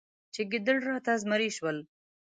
[0.33, 1.77] چې ګیدړ راته زمری شول.